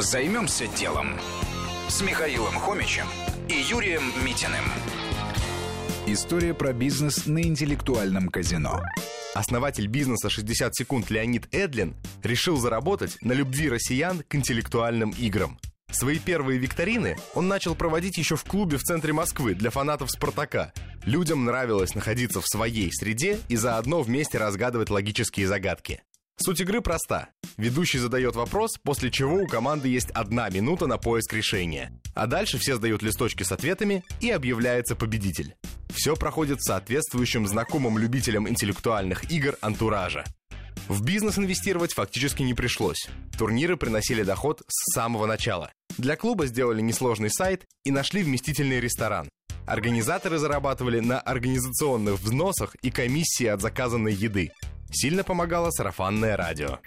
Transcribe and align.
Займемся 0.00 0.66
делом 0.66 1.20
с 1.88 2.00
Михаилом 2.00 2.54
Хомичем 2.54 3.04
и 3.50 3.52
Юрием 3.52 4.02
Митиным. 4.24 4.64
История 6.06 6.54
про 6.54 6.72
бизнес 6.72 7.26
на 7.26 7.42
интеллектуальном 7.42 8.30
казино. 8.30 8.82
Основатель 9.34 9.88
бизнеса 9.88 10.28
«60 10.28 10.70
секунд» 10.72 11.10
Леонид 11.10 11.54
Эдлин 11.54 11.94
решил 12.22 12.56
заработать 12.56 13.18
на 13.20 13.32
любви 13.32 13.68
россиян 13.68 14.22
к 14.26 14.34
интеллектуальным 14.34 15.10
играм. 15.18 15.58
Свои 15.92 16.18
первые 16.18 16.58
викторины 16.58 17.18
он 17.34 17.48
начал 17.48 17.74
проводить 17.74 18.16
еще 18.16 18.36
в 18.36 18.44
клубе 18.44 18.78
в 18.78 18.82
центре 18.82 19.12
Москвы 19.12 19.54
для 19.54 19.68
фанатов 19.68 20.10
«Спартака». 20.10 20.72
Людям 21.04 21.44
нравилось 21.44 21.94
находиться 21.94 22.40
в 22.40 22.46
своей 22.46 22.90
среде 22.90 23.38
и 23.50 23.56
заодно 23.56 24.00
вместе 24.00 24.38
разгадывать 24.38 24.88
логические 24.88 25.46
загадки. 25.46 26.00
Суть 26.42 26.62
игры 26.62 26.80
проста. 26.80 27.28
Ведущий 27.58 27.98
задает 27.98 28.34
вопрос, 28.34 28.78
после 28.82 29.10
чего 29.10 29.42
у 29.42 29.46
команды 29.46 29.88
есть 29.88 30.10
одна 30.12 30.48
минута 30.48 30.86
на 30.86 30.96
поиск 30.96 31.34
решения. 31.34 31.92
А 32.14 32.26
дальше 32.26 32.56
все 32.56 32.76
сдают 32.76 33.02
листочки 33.02 33.42
с 33.42 33.52
ответами 33.52 34.02
и 34.22 34.30
объявляется 34.30 34.96
победитель. 34.96 35.54
Все 35.90 36.16
проходит 36.16 36.60
в 36.60 36.64
соответствующем 36.64 37.46
знакомым 37.46 37.98
любителям 37.98 38.48
интеллектуальных 38.48 39.30
игр 39.30 39.58
антуража. 39.60 40.24
В 40.88 41.04
бизнес 41.04 41.38
инвестировать 41.38 41.92
фактически 41.92 42.42
не 42.42 42.54
пришлось. 42.54 43.10
Турниры 43.36 43.76
приносили 43.76 44.22
доход 44.22 44.62
с 44.66 44.94
самого 44.94 45.26
начала. 45.26 45.70
Для 45.98 46.16
клуба 46.16 46.46
сделали 46.46 46.80
несложный 46.80 47.30
сайт 47.30 47.66
и 47.84 47.90
нашли 47.90 48.22
вместительный 48.22 48.80
ресторан. 48.80 49.28
Организаторы 49.66 50.38
зарабатывали 50.38 51.00
на 51.00 51.20
организационных 51.20 52.18
взносах 52.18 52.74
и 52.76 52.90
комиссии 52.90 53.46
от 53.46 53.60
заказанной 53.60 54.14
еды. 54.14 54.52
Сильно 54.92 55.22
помогало 55.22 55.70
сарафанное 55.70 56.36
радио. 56.36 56.78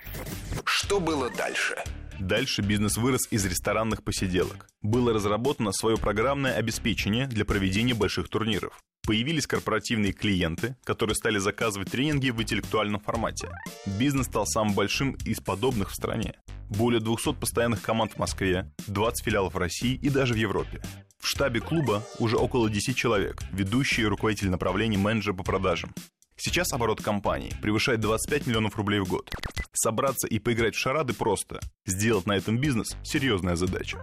Что 0.66 1.00
было 1.00 1.30
дальше? 1.30 1.76
Дальше 2.20 2.62
бизнес 2.62 2.98
вырос 2.98 3.28
из 3.32 3.46
ресторанных 3.46 4.04
посиделок. 4.04 4.68
Было 4.82 5.14
разработано 5.14 5.72
свое 5.72 5.98
программное 5.98 6.54
обеспечение 6.56 7.28
для 7.28 7.46
проведения 7.46 7.94
больших 7.94 8.30
турниров. 8.30 8.80
Появились 9.06 9.48
корпоративные 9.48 10.14
клиенты, 10.14 10.78
которые 10.84 11.16
стали 11.16 11.38
заказывать 11.38 11.92
тренинги 11.92 12.30
в 12.30 12.42
интеллектуальном 12.42 13.02
формате. 13.02 13.50
Бизнес 13.86 14.28
стал 14.28 14.46
самым 14.46 14.74
большим 14.74 15.18
из 15.26 15.40
подобных 15.40 15.92
в 15.92 15.96
стране. 15.96 16.36
Более 16.70 17.02
200 17.02 17.34
постоянных 17.34 17.82
команд 17.82 18.14
в 18.14 18.18
Москве, 18.18 18.72
20 18.88 19.26
филиалов 19.26 19.54
в 19.54 19.58
России 19.58 19.96
и 19.96 20.10
даже 20.10 20.34
в 20.34 20.38
Европе. 20.38 20.82
В 21.20 21.28
штабе 21.28 21.62
клуба 21.62 22.04
уже 22.20 22.38
около 22.38 22.70
10 22.70 22.96
человек, 22.96 23.42
ведущие 23.52 24.08
руководитель 24.08 24.50
направлений 24.50 24.98
менеджера 24.98 25.34
по 25.34 25.44
продажам. 25.44 25.94
Сейчас 26.36 26.74
оборот 26.74 27.02
компании 27.02 27.54
превышает 27.62 28.00
25 28.00 28.48
миллионов 28.48 28.76
рублей 28.76 29.00
в 29.00 29.08
год. 29.08 29.30
Собраться 29.72 30.28
и 30.28 30.40
поиграть 30.40 30.76
в 30.76 30.80
шарады 30.80 31.14
просто. 31.14 31.60
Сделать 31.86 32.26
на 32.26 32.34
этом 32.34 32.58
бизнес– 32.58 32.96
серьезная 33.04 33.56
задача. 33.56 34.00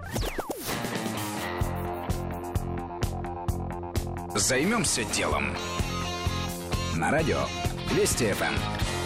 Займемся 4.34 5.04
делом. 5.12 5.54
На 6.96 7.10
радио 7.10 7.40
Вести 7.94 8.32
ФМ. 8.32 8.99